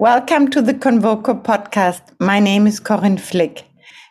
Welcome 0.00 0.50
to 0.50 0.60
the 0.60 0.74
Convoco 0.74 1.40
podcast. 1.40 2.00
My 2.18 2.40
name 2.40 2.66
is 2.66 2.80
Corinne 2.80 3.16
Flick. 3.16 3.62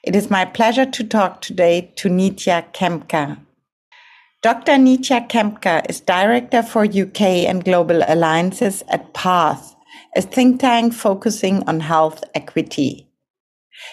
It 0.01 0.15
is 0.15 0.29
my 0.29 0.45
pleasure 0.45 0.85
to 0.85 1.03
talk 1.03 1.41
today 1.41 1.91
to 1.97 2.07
Nitya 2.07 2.71
Khemka. 2.73 3.37
Dr. 4.41 4.71
Nitya 4.73 5.27
Khemka 5.27 5.85
is 5.89 5.99
Director 5.99 6.63
for 6.63 6.85
UK 6.85 7.21
and 7.49 7.65
Global 7.65 8.01
Alliances 8.07 8.81
at 8.87 9.13
PATH, 9.13 9.75
a 10.15 10.21
think 10.21 10.61
tank 10.61 10.93
focusing 10.93 11.67
on 11.67 11.81
health 11.81 12.23
equity. 12.33 13.09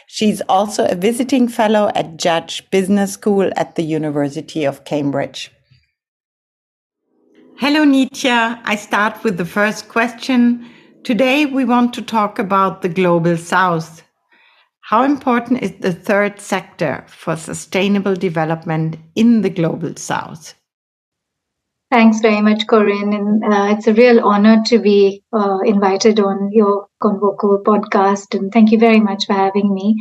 She's 0.06 0.40
also 0.42 0.86
a 0.86 0.94
visiting 0.94 1.48
fellow 1.48 1.90
at 1.96 2.18
Judge 2.18 2.70
Business 2.70 3.14
School 3.14 3.50
at 3.56 3.74
the 3.74 3.82
University 3.82 4.64
of 4.64 4.84
Cambridge. 4.84 5.50
Hello, 7.56 7.84
Nitya. 7.84 8.60
I 8.62 8.76
start 8.76 9.24
with 9.24 9.38
the 9.38 9.44
first 9.44 9.88
question. 9.88 10.70
Today, 11.02 11.46
we 11.46 11.64
want 11.64 11.94
to 11.94 12.02
talk 12.02 12.38
about 12.38 12.82
the 12.82 12.88
global 12.88 13.38
south. 13.38 14.02
How 14.82 15.02
important 15.02 15.62
is 15.62 15.72
the 15.80 15.92
third 15.92 16.40
sector 16.40 17.04
for 17.08 17.36
sustainable 17.36 18.14
development 18.14 18.98
in 19.14 19.40
the 19.40 19.48
global 19.48 19.96
south? 19.96 20.54
Thanks 21.90 22.20
very 22.20 22.42
much, 22.42 22.66
Corinne. 22.66 23.14
And 23.14 23.42
uh, 23.42 23.74
it's 23.76 23.86
a 23.86 23.94
real 23.94 24.20
honor 24.20 24.62
to 24.66 24.78
be 24.78 25.24
uh, 25.32 25.60
invited 25.64 26.20
on 26.20 26.50
your 26.52 26.86
Convoco 27.02 27.62
podcast. 27.62 28.38
And 28.38 28.52
thank 28.52 28.70
you 28.70 28.78
very 28.78 29.00
much 29.00 29.26
for 29.26 29.32
having 29.32 29.72
me. 29.72 29.96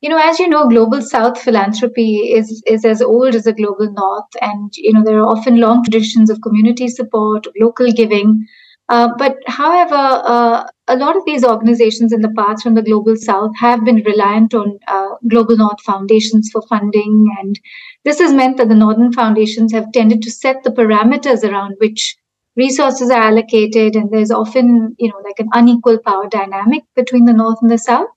You 0.00 0.08
know, 0.08 0.18
as 0.18 0.38
you 0.38 0.48
know, 0.48 0.68
global 0.68 1.02
South 1.02 1.40
philanthropy 1.40 2.32
is, 2.32 2.62
is 2.66 2.84
as 2.84 3.02
old 3.02 3.34
as 3.34 3.44
the 3.44 3.52
global 3.52 3.92
North. 3.92 4.28
And, 4.40 4.72
you 4.74 4.92
know, 4.92 5.04
there 5.04 5.20
are 5.20 5.26
often 5.26 5.60
long 5.60 5.84
traditions 5.84 6.30
of 6.30 6.40
community 6.40 6.88
support, 6.88 7.46
local 7.60 7.92
giving. 7.92 8.46
Uh, 8.88 9.08
but 9.16 9.36
however, 9.46 9.94
uh, 9.94 10.64
a 10.88 10.96
lot 10.96 11.16
of 11.16 11.24
these 11.24 11.44
organizations 11.44 12.12
in 12.12 12.20
the 12.20 12.32
past 12.36 12.62
from 12.62 12.74
the 12.74 12.82
global 12.82 13.16
south 13.16 13.52
have 13.56 13.84
been 13.84 14.02
reliant 14.04 14.52
on 14.52 14.78
uh, 14.88 15.14
global 15.26 15.56
north 15.56 15.80
foundations 15.80 16.50
for 16.52 16.60
funding. 16.68 17.26
And 17.40 17.58
this 18.04 18.18
has 18.18 18.34
meant 18.34 18.58
that 18.58 18.68
the 18.68 18.74
northern 18.74 19.12
foundations 19.12 19.72
have 19.72 19.90
tended 19.92 20.20
to 20.22 20.30
set 20.30 20.62
the 20.62 20.70
parameters 20.70 21.42
around 21.42 21.76
which 21.78 22.16
resources 22.56 23.10
are 23.10 23.22
allocated. 23.22 23.96
And 23.96 24.10
there's 24.10 24.30
often 24.30 24.94
you 24.98 25.08
know 25.08 25.20
like 25.24 25.38
an 25.38 25.48
unequal 25.54 25.98
power 26.04 26.28
dynamic 26.28 26.82
between 26.94 27.24
the 27.24 27.32
north 27.32 27.58
and 27.62 27.70
the 27.70 27.78
south. 27.78 28.08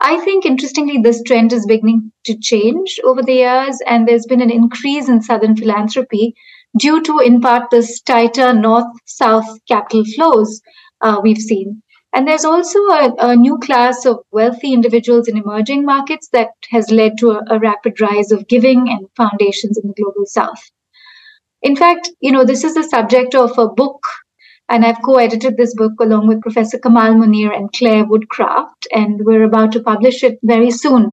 I 0.00 0.20
think 0.20 0.46
interestingly 0.46 1.02
this 1.02 1.22
trend 1.24 1.52
is 1.52 1.66
beginning 1.66 2.12
to 2.24 2.38
change 2.38 2.98
over 3.04 3.20
the 3.22 3.34
years. 3.34 3.78
And 3.86 4.08
there's 4.08 4.26
been 4.26 4.40
an 4.40 4.50
increase 4.50 5.08
in 5.08 5.20
southern 5.20 5.56
philanthropy 5.56 6.34
due 6.78 7.02
to 7.02 7.18
in 7.18 7.40
part 7.40 7.70
this 7.70 8.00
tighter 8.00 8.52
north 8.52 8.86
south 9.04 9.48
capital 9.66 10.04
flows 10.14 10.60
uh, 11.00 11.20
we've 11.22 11.44
seen 11.50 11.82
and 12.14 12.26
there's 12.26 12.44
also 12.44 12.78
a, 12.78 13.14
a, 13.18 13.36
new 13.36 13.58
class 13.58 14.06
of 14.06 14.20
wealthy 14.30 14.72
individuals 14.72 15.28
in 15.28 15.36
emerging 15.36 15.84
markets 15.84 16.28
that 16.32 16.48
has 16.70 16.90
led 16.90 17.18
to 17.18 17.32
a, 17.32 17.42
a 17.50 17.58
rapid 17.58 18.00
rise 18.00 18.32
of 18.32 18.48
giving 18.48 18.88
and 18.88 19.06
foundations 19.14 19.76
in 19.76 19.88
the 19.88 19.94
global 19.94 20.24
south. 20.24 20.70
In 21.62 21.76
fact, 21.76 22.10
you 22.20 22.32
know, 22.32 22.44
this 22.44 22.64
is 22.64 22.74
the 22.74 22.84
subject 22.84 23.34
of 23.34 23.58
a 23.58 23.68
book, 23.68 24.02
and 24.68 24.84
I've 24.84 25.02
co 25.02 25.16
edited 25.16 25.56
this 25.56 25.74
book 25.74 25.92
along 26.00 26.28
with 26.28 26.40
Professor 26.40 26.78
Kamal 26.78 27.14
Munir 27.14 27.54
and 27.54 27.72
Claire 27.72 28.04
Woodcraft, 28.04 28.86
and 28.92 29.20
we're 29.24 29.44
about 29.44 29.72
to 29.72 29.82
publish 29.82 30.22
it 30.22 30.38
very 30.42 30.70
soon. 30.70 31.10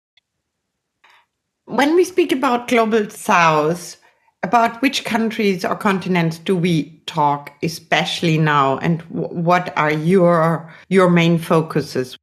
When 1.66 1.95
we 1.95 2.03
speak 2.03 2.31
about 2.31 2.67
global 2.67 3.09
south, 3.09 3.97
about 4.45 4.81
which 4.81 5.03
countries 5.03 5.65
or 5.65 5.75
continents 5.75 6.38
do 6.38 6.55
we 6.55 7.01
talk, 7.07 7.51
especially 7.63 8.38
now, 8.38 8.77
and 8.77 9.02
what 9.09 9.75
are 9.75 9.91
your 9.91 10.71
your 10.87 11.09
main 11.09 11.37
focuses? 11.37 12.17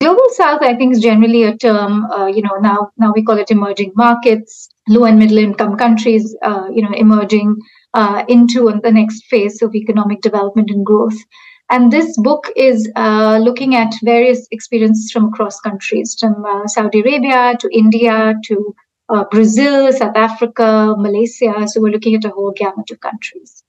Global 0.00 0.28
South, 0.30 0.62
I 0.62 0.74
think, 0.74 0.92
is 0.94 1.00
generally 1.00 1.44
a 1.44 1.56
term. 1.56 2.04
Uh, 2.06 2.26
you 2.26 2.42
know, 2.42 2.56
now 2.60 2.90
now 2.96 3.12
we 3.14 3.22
call 3.22 3.38
it 3.38 3.50
emerging 3.50 3.92
markets, 3.94 4.68
low 4.88 5.04
and 5.04 5.18
middle 5.18 5.38
income 5.38 5.76
countries. 5.76 6.36
Uh, 6.42 6.66
you 6.72 6.82
know, 6.82 6.92
emerging 6.94 7.56
uh, 7.94 8.24
into 8.28 8.72
the 8.82 8.90
next 8.90 9.24
phase 9.26 9.62
of 9.62 9.74
economic 9.74 10.20
development 10.20 10.70
and 10.70 10.84
growth. 10.84 11.18
And 11.70 11.92
this 11.92 12.16
book 12.16 12.50
is 12.56 12.90
uh, 12.96 13.38
looking 13.38 13.74
at 13.74 13.92
various 14.02 14.48
experiences 14.50 15.10
from 15.12 15.26
across 15.26 15.60
countries, 15.60 16.16
from 16.18 16.44
uh, 16.44 16.66
Saudi 16.66 17.00
Arabia 17.00 17.56
to 17.60 17.68
India 17.72 18.34
to 18.44 18.74
uh, 19.08 19.24
Brazil, 19.30 19.92
South 19.92 20.16
Africa, 20.16 20.94
Malaysia. 20.98 21.66
So 21.66 21.80
we're 21.80 21.92
looking 21.92 22.14
at 22.14 22.24
a 22.24 22.30
whole 22.30 22.52
gamut 22.52 22.90
of 22.90 23.00
countries. 23.00 23.64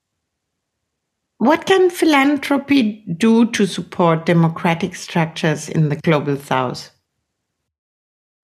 What 1.38 1.66
can 1.66 1.90
philanthropy 1.90 3.06
do 3.18 3.46
to 3.52 3.66
support 3.66 4.26
democratic 4.26 4.96
structures 4.96 5.70
in 5.70 5.88
the 5.88 5.96
global 5.96 6.36
south? 6.36 6.92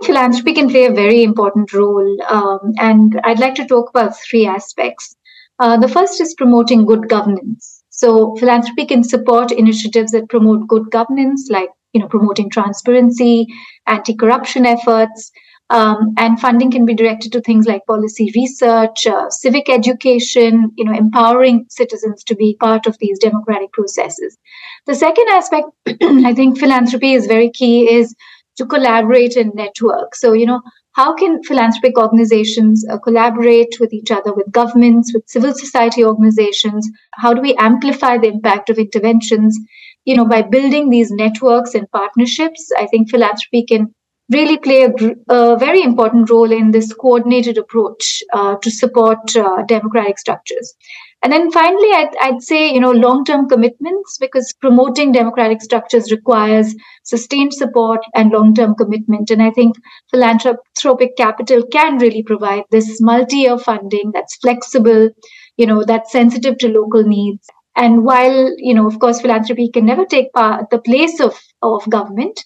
Philanthropy 0.04 0.54
can 0.54 0.70
play 0.70 0.86
a 0.86 0.94
very 0.94 1.24
important 1.24 1.74
role, 1.74 2.18
um, 2.30 2.74
and 2.78 3.20
I'd 3.24 3.40
like 3.40 3.56
to 3.56 3.66
talk 3.66 3.90
about 3.90 4.18
three 4.18 4.46
aspects. 4.46 5.16
Uh, 5.60 5.78
the 5.78 5.88
first 5.88 6.22
is 6.22 6.36
promoting 6.36 6.86
good 6.86 7.10
governance. 7.10 7.84
So, 7.90 8.36
philanthropy 8.36 8.86
can 8.86 9.04
support 9.04 9.52
initiatives 9.52 10.12
that 10.12 10.30
promote 10.30 10.68
good 10.68 10.92
governance, 10.92 11.50
like 11.50 11.70
you 11.94 12.02
know, 12.02 12.08
promoting 12.08 12.50
transparency, 12.50 13.48
anti-corruption 13.88 14.66
efforts, 14.66 15.32
um, 15.70 16.14
and 16.18 16.40
funding 16.40 16.70
can 16.72 16.86
be 16.86 16.94
directed 16.94 17.32
to 17.32 17.42
things 17.42 17.66
like 17.66 17.86
policy 17.88 18.32
research, 18.36 19.08
uh, 19.08 19.30
civic 19.30 19.68
education, 19.70 20.72
you 20.76 20.86
know, 20.86 20.94
empowering 20.94 21.66
citizens 21.70 22.24
to 22.26 22.36
be 22.36 22.56
part 22.60 22.86
of 22.86 22.98
these 23.00 23.18
democratic 23.18 23.72
processes. 23.74 24.38
The 24.86 24.96
second 24.96 25.26
aspect, 25.30 25.68
I 25.88 26.34
think 26.34 26.60
philanthropy 26.60 27.14
is 27.14 27.26
very 27.26 27.50
key, 27.50 27.92
is 27.92 28.16
to 28.58 28.66
collaborate 28.66 29.36
and 29.36 29.54
network. 29.56 30.16
So, 30.16 30.34
you 30.34 30.46
know, 30.46 30.62
how 30.92 31.14
can 31.16 31.44
philanthropic 31.44 31.98
organizations 31.98 32.86
uh, 32.90 33.00
collaborate 33.00 33.80
with 33.80 33.92
each 33.92 34.12
other, 34.12 34.34
with 34.34 34.52
governments, 34.52 35.14
with 35.14 35.28
civil 35.28 35.54
society 35.54 36.06
organizations? 36.06 36.90
How 37.16 37.34
do 37.34 37.42
we 37.42 37.56
amplify 37.56 38.18
the 38.18 38.28
impact 38.28 38.70
of 38.70 38.78
interventions? 38.78 39.58
You 40.06 40.16
know, 40.16 40.26
by 40.26 40.44
building 40.44 40.90
these 40.90 41.12
networks 41.12 41.74
and 41.74 41.90
partnerships, 41.92 42.70
I 42.78 42.86
think 42.86 43.10
philanthropy 43.10 43.66
can 43.66 43.94
really 44.32 44.58
play 44.58 44.84
a, 44.84 44.92
a, 45.34 45.58
very 45.58 45.82
important 45.82 46.30
role 46.30 46.52
in 46.52 46.72
this 46.72 46.92
coordinated 46.94 47.58
approach 47.58 48.24
uh, 48.34 48.56
to 48.62 48.72
support 48.72 49.36
uh, 49.36 49.62
democratic 49.68 50.18
structures. 50.18 50.74
And 51.22 51.32
then 51.32 51.52
finally, 51.52 51.90
I'd, 51.92 52.16
I'd 52.22 52.42
say, 52.44 52.72
you 52.72 52.80
know, 52.80 52.92
long-term 52.92 53.50
commitments 53.50 54.18
because 54.20 54.54
promoting 54.62 55.12
democratic 55.12 55.62
structures 55.62 56.12
requires 56.12 56.76
sustained 57.04 57.54
support 57.54 58.02
and 58.14 58.32
long-term 58.32 58.76
commitment. 58.76 59.32
And 59.32 59.42
I 59.42 59.52
think 59.52 59.76
philanthropic 60.12 61.18
capital 61.18 61.64
can 61.72 61.98
really 61.98 62.22
provide 62.22 62.64
this 62.70 63.02
multi-year 63.02 63.58
funding 63.58 64.12
that's 64.14 64.36
flexible, 64.38 65.10
you 65.58 65.66
know, 65.66 65.84
that's 65.84 66.12
sensitive 66.12 66.58
to 66.60 66.68
local 66.68 67.04
needs. 67.04 67.48
And 67.76 68.06
while, 68.06 68.54
you 68.58 68.74
know, 68.74 68.88
of 68.88 69.00
course, 69.00 69.20
philanthropy 69.20 69.70
can 69.70 69.86
never 69.86 70.06
take 70.06 70.32
part, 70.34 70.70
the 70.70 70.80
place 70.80 71.20
of, 71.20 71.42
of 71.62 71.90
government, 71.90 72.40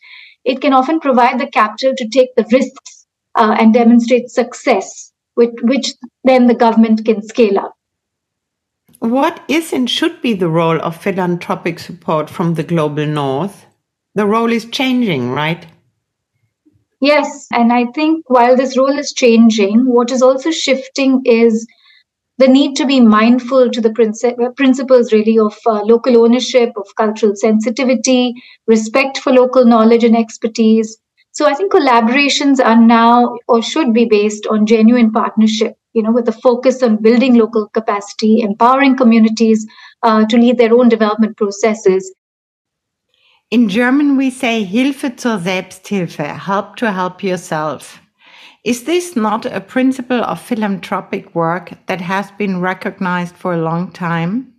it 0.46 0.62
can 0.62 0.74
often 0.74 1.00
provide 1.00 1.40
the 1.40 1.48
capital 1.48 1.94
to 1.96 2.08
take 2.10 2.36
the 2.36 2.46
risks 2.52 3.06
uh, 3.36 3.56
and 3.60 3.74
demonstrate 3.74 4.30
success, 4.30 5.12
with 5.36 5.54
which 5.62 5.94
then 6.24 6.48
the 6.48 6.54
government 6.54 7.06
can 7.06 7.22
scale 7.22 7.60
up. 7.60 7.74
What 9.00 9.42
is 9.48 9.72
and 9.72 9.90
should 9.90 10.22
be 10.22 10.34
the 10.34 10.50
role 10.50 10.80
of 10.82 11.02
philanthropic 11.02 11.80
support 11.80 12.30
from 12.30 12.56
the 12.56 12.64
global 12.64 13.06
north? 13.06 13.66
The 14.16 14.26
role 14.26 14.52
is 14.52 14.66
changing, 14.66 15.32
right? 15.32 15.66
Yes, 17.00 17.48
and 17.54 17.72
I 17.72 17.86
think 17.96 18.30
while 18.30 18.58
this 18.58 18.78
role 18.78 19.00
is 19.00 19.14
changing, 19.14 19.86
what 19.86 20.12
is 20.12 20.22
also 20.22 20.52
shifting 20.52 21.22
is 21.24 21.66
the 22.40 22.48
need 22.48 22.76
to 22.78 22.86
be 22.86 23.02
mindful 23.02 23.70
to 23.70 23.82
the 23.82 23.90
princi- 23.90 24.56
principles 24.56 25.12
really 25.12 25.38
of 25.38 25.56
uh, 25.66 25.82
local 25.84 26.18
ownership, 26.24 26.72
of 26.78 26.88
cultural 26.96 27.34
sensitivity, 27.36 28.34
respect 28.66 29.18
for 29.18 29.34
local 29.34 29.66
knowledge 29.66 30.06
and 30.06 30.16
expertise. 30.16 30.98
So 31.32 31.48
I 31.48 31.54
think 31.54 31.74
collaborations 31.74 32.64
are 32.64 32.80
now 32.80 33.36
or 33.50 33.62
should 33.62 33.94
be 33.94 34.06
based 34.06 34.48
on 34.48 34.66
genuine 34.66 35.12
partnership, 35.12 35.76
you 35.94 36.02
know, 36.02 36.14
with 36.14 36.30
a 36.30 36.32
focus 36.32 36.82
on 36.82 37.02
building 37.02 37.36
local 37.36 37.68
capacity, 37.68 38.40
empowering 38.40 38.96
communities 38.96 39.68
uh, 40.04 40.26
to 40.26 40.38
lead 40.38 40.58
their 40.58 40.74
own 40.74 40.88
development 40.88 41.36
processes. 41.36 42.14
In 43.52 43.68
German, 43.68 44.16
we 44.16 44.30
say 44.30 44.64
Hilfe 44.64 45.20
zur 45.20 45.40
Selbsthilfe, 45.40 46.38
help 46.38 46.78
to 46.78 46.92
help 46.92 47.22
yourself. 47.22 48.00
Is 48.70 48.84
this 48.84 49.16
not 49.16 49.48
a 49.48 49.62
principle 49.62 50.24
of 50.24 50.40
philanthropic 50.40 51.34
work 51.34 51.72
that 51.88 52.02
has 52.02 52.30
been 52.30 52.62
recognized 52.62 53.36
for 53.36 53.56
a 53.56 53.64
long 53.64 53.92
time? 53.92 54.54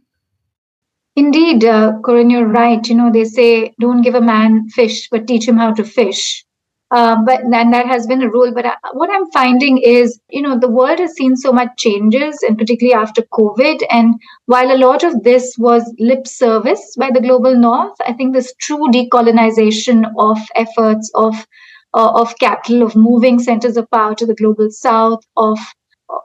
Indeed, 1.15 1.65
uh, 1.65 1.93
Corinne, 2.05 2.29
you're 2.29 2.49
right. 2.49 2.85
You 2.89 2.97
know, 2.97 3.12
they 3.12 3.23
say 3.23 3.73
don't 3.79 4.03
give 4.03 4.17
a 4.17 4.21
man 4.21 4.69
fish, 4.71 5.09
but 5.11 5.29
teach 5.29 5.47
him 5.47 5.59
how 5.59 5.73
to 5.75 5.85
fish. 5.85 6.45
Uh, 6.91 7.23
but 7.25 7.43
and 7.43 7.73
that 7.73 7.87
has 7.87 8.09
been 8.09 8.25
a 8.25 8.29
rule. 8.29 8.53
But 8.53 8.67
I, 8.67 8.71
uh, 8.71 8.95
what 8.95 9.11
I'm 9.12 9.31
finding 9.31 9.79
is, 9.79 10.19
you 10.29 10.43
know, 10.43 10.59
the 10.59 10.69
world 10.69 10.99
has 10.99 11.12
seen 11.12 11.37
so 11.37 11.53
much 11.53 11.69
changes, 11.77 12.43
and 12.43 12.59
particularly 12.59 13.01
after 13.01 13.23
COVID. 13.33 13.81
And 13.91 14.21
while 14.47 14.73
a 14.73 14.83
lot 14.87 15.05
of 15.05 15.23
this 15.23 15.55
was 15.57 15.85
lip 16.01 16.27
service 16.27 16.97
by 16.99 17.12
the 17.12 17.21
global 17.21 17.55
north, 17.55 17.95
I 18.05 18.12
think 18.15 18.33
this 18.33 18.53
true 18.59 18.89
decolonization 18.89 20.12
of 20.19 20.39
efforts 20.57 21.12
of 21.15 21.47
uh, 21.94 22.12
of 22.20 22.38
capital, 22.38 22.82
of 22.82 22.96
moving 22.96 23.38
centers 23.38 23.76
of 23.76 23.90
power 23.90 24.14
to 24.14 24.26
the 24.26 24.34
global 24.34 24.70
south, 24.70 25.20
of 25.37 25.58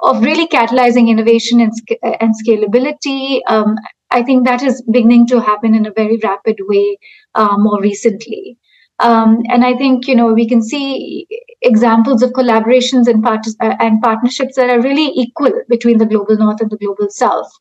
of 0.01 0.21
really 0.23 0.47
catalyzing 0.47 1.07
innovation 1.09 1.59
and, 1.61 1.71
and 2.19 2.33
scalability. 2.43 3.39
Um, 3.47 3.75
I 4.11 4.23
think 4.23 4.45
that 4.45 4.63
is 4.63 4.81
beginning 4.91 5.27
to 5.27 5.39
happen 5.41 5.75
in 5.75 5.85
a 5.85 5.91
very 5.93 6.17
rapid 6.23 6.57
way 6.61 6.97
uh, 7.35 7.57
more 7.57 7.81
recently. 7.81 8.57
Um, 8.99 9.39
and 9.49 9.65
I 9.65 9.75
think 9.75 10.07
you 10.07 10.15
know 10.15 10.33
we 10.33 10.47
can 10.47 10.61
see 10.63 11.27
examples 11.61 12.23
of 12.23 12.31
collaborations 12.31 13.07
and, 13.07 13.21
part- 13.23 13.47
uh, 13.61 13.75
and 13.79 14.01
partnerships 14.01 14.55
that 14.55 14.69
are 14.69 14.81
really 14.81 15.11
equal 15.15 15.51
between 15.69 15.97
the 15.97 16.05
global 16.05 16.37
north 16.37 16.61
and 16.61 16.71
the 16.71 16.77
global 16.77 17.07
south 17.09 17.51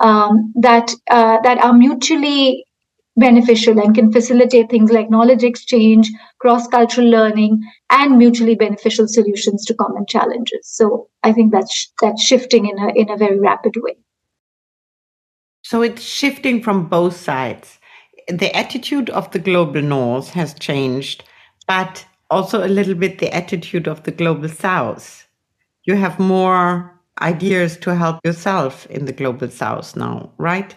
um, 0.00 0.52
that 0.60 0.92
uh, 1.10 1.38
that 1.42 1.58
are 1.58 1.72
mutually 1.72 2.64
beneficial 3.20 3.78
and 3.78 3.94
can 3.94 4.10
facilitate 4.10 4.70
things 4.70 4.90
like 4.90 5.10
knowledge 5.10 5.44
exchange, 5.44 6.10
cross 6.38 6.66
cultural 6.66 7.08
learning, 7.08 7.62
and 7.90 8.18
mutually 8.18 8.56
beneficial 8.56 9.06
solutions 9.06 9.64
to 9.66 9.74
common 9.74 10.06
challenges. 10.06 10.66
So 10.66 11.08
I 11.22 11.32
think 11.32 11.52
that's 11.52 11.92
that's 12.00 12.22
shifting 12.22 12.66
in 12.66 12.78
a 12.78 12.88
in 12.94 13.10
a 13.10 13.16
very 13.16 13.38
rapid 13.38 13.74
way. 13.76 13.96
So 15.62 15.82
it's 15.82 16.02
shifting 16.02 16.62
from 16.62 16.88
both 16.88 17.16
sides 17.16 17.78
the 18.30 18.54
attitude 18.56 19.10
of 19.10 19.30
the 19.32 19.38
global 19.38 19.82
north 19.82 20.30
has 20.30 20.54
changed, 20.54 21.24
but 21.66 22.06
also 22.30 22.64
a 22.64 22.68
little 22.68 22.94
bit 22.94 23.18
the 23.18 23.34
attitude 23.34 23.88
of 23.88 24.02
the 24.04 24.12
global 24.12 24.48
south. 24.48 25.26
You 25.84 25.96
have 25.96 26.18
more 26.18 26.98
ideas 27.20 27.76
to 27.78 27.94
help 27.94 28.20
yourself 28.24 28.86
in 28.86 29.06
the 29.06 29.12
global 29.12 29.48
south 29.48 29.96
now, 29.96 30.30
right? 30.38 30.74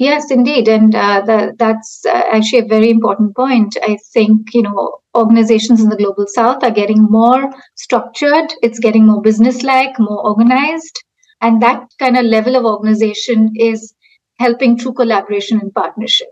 Yes, 0.00 0.30
indeed, 0.32 0.66
and 0.66 0.92
uh, 0.96 1.20
the, 1.20 1.54
that's 1.58 2.04
uh, 2.06 2.22
actually 2.32 2.60
a 2.60 2.64
very 2.68 2.90
important 2.90 3.36
point. 3.36 3.76
I 3.82 3.98
think 4.14 4.52
you 4.54 4.62
know 4.62 4.98
organizations 5.14 5.80
in 5.82 5.90
the 5.90 5.96
global 5.96 6.26
south 6.26 6.64
are 6.64 6.70
getting 6.72 7.02
more 7.02 7.52
structured. 7.76 8.52
It's 8.62 8.78
getting 8.80 9.06
more 9.06 9.20
business-like, 9.22 9.98
more 10.00 10.26
organized, 10.26 11.04
and 11.42 11.60
that 11.62 11.84
kind 12.00 12.16
of 12.16 12.24
level 12.24 12.56
of 12.56 12.64
organization 12.64 13.52
is 13.56 13.94
helping 14.38 14.76
through 14.78 14.94
collaboration 14.94 15.60
and 15.60 15.72
partnership. 15.74 16.28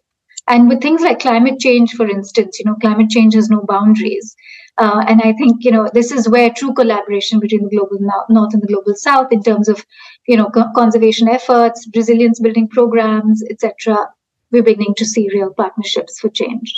And 0.48 0.68
with 0.70 0.80
things 0.80 1.02
like 1.02 1.20
climate 1.20 1.58
change, 1.60 1.92
for 1.92 2.08
instance, 2.08 2.58
you 2.58 2.64
know, 2.64 2.76
climate 2.76 3.10
change 3.10 3.34
has 3.34 3.50
no 3.50 3.62
boundaries. 3.68 4.34
Uh, 4.78 5.04
and 5.08 5.20
I 5.22 5.32
think 5.32 5.64
you 5.64 5.72
know 5.72 5.90
this 5.92 6.12
is 6.12 6.28
where 6.28 6.50
true 6.50 6.72
collaboration 6.72 7.40
between 7.40 7.64
the 7.64 7.76
global 7.76 7.98
north 8.28 8.54
and 8.54 8.62
the 8.62 8.68
global 8.68 8.94
south, 8.94 9.32
in 9.32 9.42
terms 9.42 9.68
of 9.68 9.84
you 10.26 10.36
know 10.36 10.48
co- 10.50 10.70
conservation 10.74 11.28
efforts, 11.28 11.88
resilience 11.94 12.38
building 12.38 12.68
programs, 12.68 13.42
etc., 13.50 14.08
we're 14.52 14.62
beginning 14.62 14.94
to 14.96 15.04
see 15.04 15.28
real 15.32 15.52
partnerships 15.52 16.20
for 16.20 16.28
change. 16.30 16.72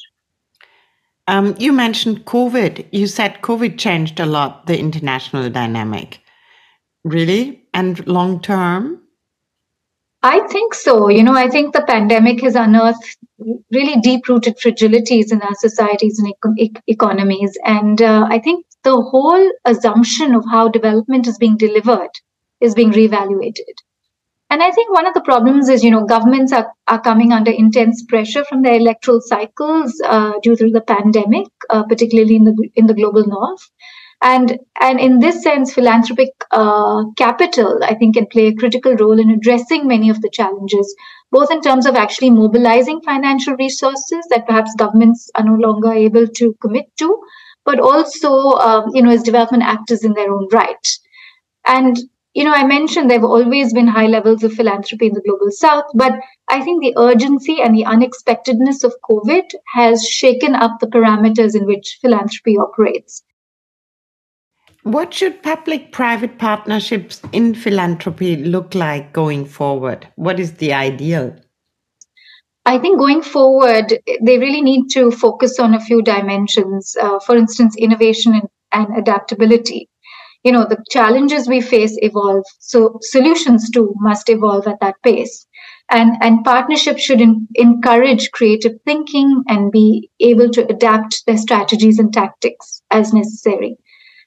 Um, 1.28 1.54
you 1.58 1.72
mentioned 1.72 2.24
COVID. 2.24 2.86
You 2.90 3.06
said 3.06 3.42
COVID 3.42 3.78
changed 3.78 4.18
a 4.18 4.26
lot 4.26 4.66
the 4.66 4.78
international 4.78 5.50
dynamic. 5.50 6.20
Really, 7.04 7.62
and 7.74 8.04
long 8.06 8.40
term. 8.40 9.00
I 10.22 10.46
think 10.48 10.74
so. 10.74 11.08
You 11.08 11.22
know, 11.22 11.34
I 11.34 11.48
think 11.48 11.72
the 11.72 11.84
pandemic 11.86 12.42
has 12.42 12.54
unearthed 12.54 13.16
really 13.72 14.00
deep 14.00 14.28
rooted 14.28 14.58
fragilities 14.58 15.32
in 15.32 15.40
our 15.40 15.54
societies 15.54 16.18
and 16.18 16.34
econ- 16.34 16.82
economies. 16.86 17.56
And 17.64 18.00
uh, 18.02 18.26
I 18.28 18.38
think 18.38 18.66
the 18.82 19.00
whole 19.00 19.50
assumption 19.64 20.34
of 20.34 20.44
how 20.50 20.68
development 20.68 21.26
is 21.26 21.38
being 21.38 21.56
delivered 21.56 22.10
is 22.60 22.74
being 22.74 22.92
reevaluated. 22.92 23.74
And 24.50 24.62
I 24.62 24.72
think 24.72 24.92
one 24.92 25.06
of 25.06 25.14
the 25.14 25.22
problems 25.22 25.68
is, 25.68 25.84
you 25.84 25.90
know, 25.92 26.04
governments 26.04 26.52
are, 26.52 26.72
are 26.88 27.00
coming 27.00 27.32
under 27.32 27.52
intense 27.52 28.04
pressure 28.04 28.44
from 28.44 28.62
their 28.62 28.74
electoral 28.74 29.20
cycles 29.20 30.00
uh, 30.04 30.32
due 30.42 30.56
to 30.56 30.70
the 30.70 30.80
pandemic, 30.82 31.46
uh, 31.70 31.84
particularly 31.84 32.36
in 32.36 32.44
the 32.44 32.70
in 32.74 32.86
the 32.86 32.94
global 32.94 33.24
north 33.26 33.70
and 34.22 34.58
and 34.80 35.00
in 35.00 35.18
this 35.18 35.42
sense 35.42 35.72
philanthropic 35.72 36.30
uh, 36.50 37.04
capital 37.16 37.78
i 37.82 37.94
think 37.94 38.14
can 38.14 38.26
play 38.26 38.48
a 38.48 38.54
critical 38.54 38.94
role 38.96 39.18
in 39.18 39.30
addressing 39.30 39.86
many 39.86 40.10
of 40.10 40.20
the 40.20 40.30
challenges 40.30 40.94
both 41.30 41.50
in 41.50 41.60
terms 41.62 41.86
of 41.86 41.94
actually 41.94 42.30
mobilizing 42.30 43.00
financial 43.02 43.54
resources 43.54 44.26
that 44.30 44.46
perhaps 44.46 44.74
governments 44.76 45.30
are 45.36 45.44
no 45.44 45.54
longer 45.54 45.92
able 45.92 46.26
to 46.26 46.54
commit 46.60 46.86
to 46.98 47.18
but 47.64 47.80
also 47.80 48.32
um, 48.68 48.90
you 48.94 49.02
know 49.02 49.10
as 49.10 49.22
development 49.22 49.62
actors 49.62 50.04
in 50.04 50.14
their 50.14 50.32
own 50.32 50.48
right. 50.52 50.88
And 51.66 51.96
you 52.34 52.44
know 52.44 52.52
i 52.52 52.64
mentioned 52.64 53.10
there 53.10 53.18
have 53.18 53.28
always 53.36 53.72
been 53.72 53.88
high 53.88 54.06
levels 54.06 54.44
of 54.44 54.52
philanthropy 54.52 55.06
in 55.06 55.14
the 55.14 55.22
global 55.22 55.50
south 55.50 55.84
but 55.94 56.12
i 56.48 56.60
think 56.62 56.80
the 56.80 56.94
urgency 56.96 57.60
and 57.60 57.76
the 57.76 57.84
unexpectedness 57.84 58.84
of 58.84 58.94
covid 59.08 59.50
has 59.74 60.06
shaken 60.06 60.54
up 60.54 60.78
the 60.78 60.86
parameters 60.86 61.56
in 61.56 61.66
which 61.66 61.98
philanthropy 62.00 62.56
operates 62.56 63.24
what 64.82 65.12
should 65.12 65.42
public 65.42 65.92
private 65.92 66.38
partnerships 66.38 67.20
in 67.32 67.54
philanthropy 67.54 68.36
look 68.36 68.74
like 68.74 69.12
going 69.12 69.44
forward? 69.44 70.08
What 70.16 70.40
is 70.40 70.54
the 70.54 70.72
ideal? 70.72 71.36
I 72.64 72.78
think 72.78 72.98
going 72.98 73.22
forward, 73.22 73.98
they 74.22 74.38
really 74.38 74.62
need 74.62 74.88
to 74.90 75.10
focus 75.10 75.58
on 75.58 75.74
a 75.74 75.80
few 75.80 76.02
dimensions. 76.02 76.96
Uh, 77.00 77.18
for 77.20 77.36
instance, 77.36 77.74
innovation 77.76 78.34
and, 78.34 78.48
and 78.72 78.98
adaptability. 78.98 79.88
You 80.44 80.52
know, 80.52 80.64
the 80.64 80.82
challenges 80.90 81.48
we 81.48 81.60
face 81.60 81.98
evolve, 82.00 82.44
so 82.58 82.98
solutions 83.02 83.68
too 83.70 83.92
must 83.96 84.30
evolve 84.30 84.66
at 84.66 84.80
that 84.80 84.94
pace. 85.02 85.46
And, 85.90 86.12
and 86.22 86.44
partnerships 86.44 87.02
should 87.02 87.20
in, 87.20 87.46
encourage 87.56 88.30
creative 88.30 88.72
thinking 88.86 89.42
and 89.48 89.70
be 89.70 90.08
able 90.20 90.48
to 90.50 90.66
adapt 90.68 91.26
their 91.26 91.36
strategies 91.36 91.98
and 91.98 92.12
tactics 92.12 92.80
as 92.90 93.12
necessary. 93.12 93.76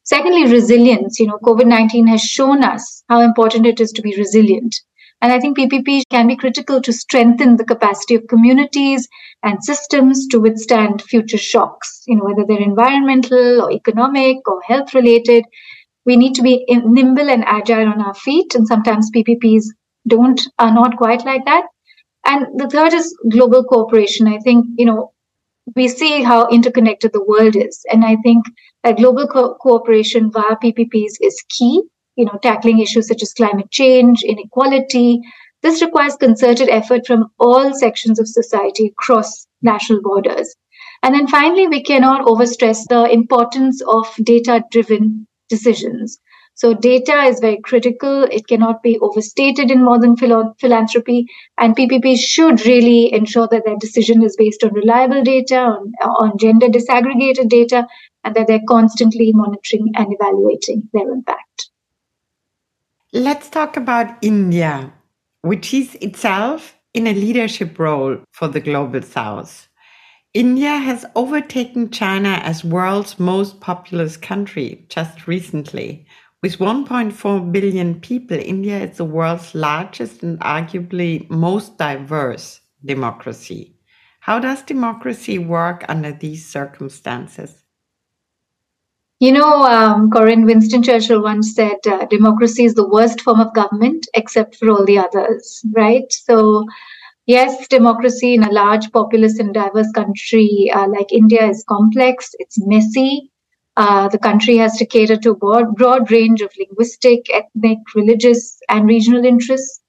Secondly, 0.03 0.51
resilience. 0.51 1.19
You 1.19 1.27
know, 1.27 1.39
COVID 1.43 1.65
19 1.65 2.07
has 2.07 2.21
shown 2.21 2.63
us 2.63 3.03
how 3.09 3.21
important 3.21 3.65
it 3.65 3.79
is 3.79 3.91
to 3.93 4.01
be 4.01 4.15
resilient. 4.17 4.75
And 5.21 5.31
I 5.31 5.39
think 5.39 5.57
PPP 5.57 6.03
can 6.11 6.27
be 6.27 6.35
critical 6.35 6.81
to 6.81 6.91
strengthen 6.91 7.55
the 7.55 7.63
capacity 7.63 8.15
of 8.15 8.27
communities 8.27 9.07
and 9.41 9.63
systems 9.63 10.27
to 10.27 10.39
withstand 10.39 11.01
future 11.01 11.37
shocks, 11.37 12.03
you 12.07 12.17
know, 12.17 12.25
whether 12.25 12.43
they're 12.45 12.61
environmental 12.61 13.61
or 13.61 13.71
economic 13.71 14.45
or 14.45 14.61
health 14.63 14.93
related. 14.93 15.45
We 16.05 16.17
need 16.17 16.35
to 16.35 16.41
be 16.41 16.65
nimble 16.67 17.29
and 17.29 17.45
agile 17.45 17.87
on 17.87 18.01
our 18.01 18.13
feet. 18.13 18.53
And 18.55 18.67
sometimes 18.67 19.09
PPPs 19.15 19.63
don't, 20.05 20.41
are 20.59 20.73
not 20.73 20.97
quite 20.97 21.23
like 21.23 21.45
that. 21.45 21.67
And 22.25 22.59
the 22.59 22.69
third 22.69 22.91
is 22.93 23.15
global 23.31 23.63
cooperation. 23.63 24.27
I 24.27 24.39
think, 24.39 24.65
you 24.77 24.85
know, 24.85 25.13
we 25.75 25.87
see 25.87 26.23
how 26.23 26.47
interconnected 26.47 27.13
the 27.13 27.23
world 27.23 27.55
is. 27.55 27.85
And 27.91 28.03
I 28.05 28.17
think 28.23 28.45
that 28.83 28.97
global 28.97 29.27
co- 29.27 29.55
cooperation 29.55 30.31
via 30.31 30.55
PPPs 30.61 31.13
is 31.21 31.43
key, 31.49 31.83
you 32.15 32.25
know, 32.25 32.37
tackling 32.41 32.79
issues 32.79 33.07
such 33.07 33.21
as 33.23 33.33
climate 33.33 33.71
change, 33.71 34.23
inequality. 34.23 35.19
This 35.61 35.81
requires 35.81 36.15
concerted 36.15 36.69
effort 36.69 37.07
from 37.07 37.27
all 37.39 37.73
sections 37.73 38.19
of 38.19 38.27
society 38.27 38.87
across 38.87 39.47
national 39.61 40.01
borders. 40.01 40.53
And 41.01 41.13
then 41.15 41.27
finally, 41.27 41.67
we 41.67 41.83
cannot 41.83 42.25
overstress 42.25 42.85
the 42.87 43.05
importance 43.11 43.81
of 43.87 44.07
data 44.23 44.63
driven 44.71 45.27
decisions. 45.49 46.19
So 46.55 46.73
data 46.73 47.23
is 47.23 47.39
very 47.39 47.59
critical. 47.61 48.23
It 48.23 48.47
cannot 48.47 48.83
be 48.83 48.99
overstated 48.99 49.71
in 49.71 49.83
modern 49.83 50.15
philo- 50.15 50.53
philanthropy. 50.59 51.25
And 51.57 51.75
PPP 51.75 52.17
should 52.17 52.65
really 52.65 53.13
ensure 53.13 53.47
that 53.49 53.63
their 53.65 53.77
decision 53.77 54.23
is 54.23 54.35
based 54.37 54.63
on 54.63 54.73
reliable 54.73 55.23
data, 55.23 55.57
on, 55.57 55.93
on 56.03 56.37
gender 56.37 56.67
disaggregated 56.67 57.49
data, 57.49 57.87
and 58.23 58.35
that 58.35 58.47
they're 58.47 58.61
constantly 58.67 59.31
monitoring 59.33 59.91
and 59.95 60.13
evaluating 60.13 60.89
their 60.93 61.11
impact. 61.11 61.69
Let's 63.11 63.49
talk 63.49 63.77
about 63.77 64.17
India, 64.21 64.93
which 65.41 65.73
is 65.73 65.95
itself 65.95 66.75
in 66.93 67.07
a 67.07 67.13
leadership 67.13 67.77
role 67.79 68.17
for 68.31 68.47
the 68.47 68.59
global 68.59 69.01
south. 69.01 69.67
India 70.33 70.77
has 70.77 71.05
overtaken 71.15 71.91
China 71.91 72.41
as 72.43 72.63
world's 72.63 73.19
most 73.19 73.59
populous 73.59 74.17
country 74.17 74.85
just 74.89 75.27
recently, 75.27 76.07
with 76.43 76.57
1.4 76.57 77.51
billion 77.53 78.01
people, 78.01 78.37
India 78.37 78.77
is 78.79 78.97
the 78.97 79.05
world's 79.05 79.55
largest 79.55 80.21
and 80.23 80.37
arguably 80.41 81.27
most 81.29 81.77
diverse 81.77 82.59
democracy. 82.83 83.77
How 84.19 84.39
does 84.39 84.61
democracy 84.61 85.39
work 85.39 85.85
under 85.87 86.11
these 86.11 86.45
circumstances? 86.45 87.63
You 89.21 89.31
know, 89.31 89.63
um, 89.63 90.11
Corinne 90.11 90.43
Winston 90.43 90.83
Churchill 90.83 91.23
once 91.23 91.55
said, 91.55 91.77
uh, 91.87 92.05
democracy 92.07 92.65
is 92.65 92.73
the 92.73 92.89
worst 92.89 93.21
form 93.21 93.39
of 93.39 93.53
government 93.53 94.05
except 94.13 94.57
for 94.57 94.69
all 94.69 94.83
the 94.83 94.97
others, 94.97 95.63
right? 95.71 96.11
So, 96.11 96.65
yes, 97.25 97.69
democracy 97.69 98.33
in 98.33 98.43
a 98.43 98.51
large, 98.51 98.91
populous, 98.91 99.39
and 99.39 99.53
diverse 99.53 99.91
country 99.93 100.69
uh, 100.75 100.89
like 100.89 101.13
India 101.13 101.47
is 101.47 101.63
complex, 101.69 102.31
it's 102.39 102.57
messy, 102.67 103.31
Uh, 103.75 104.07
the 104.09 104.19
country 104.19 104.57
has 104.57 104.77
to 104.77 104.85
cater 104.85 105.17
to 105.17 105.31
a 105.31 105.35
broad, 105.35 105.75
broad 105.75 106.11
range 106.11 106.41
of 106.41 106.53
linguistic, 106.59 107.25
ethnic, 107.33 107.79
religious, 107.95 108.59
and 108.69 108.87
regional 108.87 109.25
interests, 109.25 109.81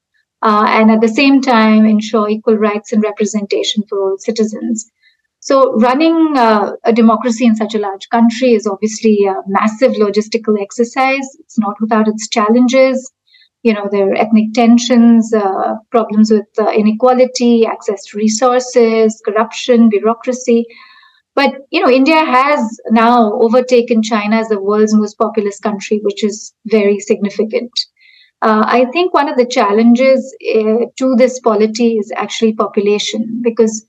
uh, 0.43 0.65
and 0.69 0.91
at 0.91 1.03
the 1.03 1.09
same 1.09 1.43
time 1.43 1.85
ensure 1.85 2.29
equal 2.29 2.57
rights 2.57 2.93
and 2.93 3.03
representation 3.03 3.83
for 3.89 4.01
all 4.01 4.17
citizens. 4.19 4.91
So, 5.41 5.75
running 5.75 6.39
uh, 6.39 6.73
a 6.85 6.93
democracy 6.95 7.45
in 7.45 7.55
such 7.55 7.75
a 7.75 7.79
large 7.79 8.09
country 8.09 8.55
is 8.55 8.67
obviously 8.67 9.27
a 9.27 9.43
massive 9.47 9.93
logistical 9.93 10.59
exercise. 10.59 11.29
It's 11.41 11.59
not 11.59 11.79
without 11.83 12.09
its 12.09 12.29
challenges. 12.31 13.13
You 13.63 13.75
know, 13.75 13.87
there 13.91 14.11
are 14.11 14.15
ethnic 14.15 14.55
tensions, 14.55 15.35
uh, 15.35 15.75
problems 15.91 16.31
with 16.31 16.47
uh, 16.59 16.71
inequality, 16.71 17.67
access 17.67 18.05
to 18.07 18.17
resources, 18.17 19.21
corruption, 19.27 19.91
bureaucracy. 19.91 20.67
But, 21.35 21.55
you 21.71 21.81
know, 21.83 21.91
India 21.91 22.25
has 22.25 22.79
now 22.91 23.33
overtaken 23.41 24.03
China 24.03 24.37
as 24.37 24.49
the 24.49 24.61
world's 24.61 24.95
most 24.95 25.19
populous 25.19 25.59
country, 25.59 26.01
which 26.03 26.23
is 26.23 26.55
very 26.67 27.01
significant. 27.01 27.73
Uh, 28.41 28.65
I 28.67 28.85
think 28.93 29.15
one 29.15 29.29
of 29.29 29.37
the 29.37 29.47
challenges 29.47 30.37
uh, 30.55 30.87
to 30.97 31.15
this 31.17 31.41
polity 31.41 31.97
is 31.97 32.13
actually 32.15 32.53
population 32.53 33.41
because 33.43 33.87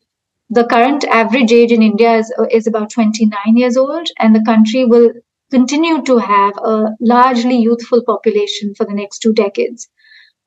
the 0.50 0.66
current 0.66 1.04
average 1.06 1.52
age 1.52 1.72
in 1.72 1.82
India 1.82 2.18
is, 2.18 2.34
is 2.52 2.68
about 2.68 2.92
29 2.92 3.58
years 3.58 3.78
old, 3.78 4.08
and 4.20 4.36
the 4.36 4.44
country 4.46 4.86
will 4.86 5.12
continue 5.52 6.02
to 6.04 6.18
have 6.18 6.54
a 6.64 6.86
largely 7.00 7.58
youthful 7.58 8.04
population 8.06 8.74
for 8.76 8.86
the 8.86 8.94
next 8.94 9.20
two 9.20 9.34
decades. 9.34 9.88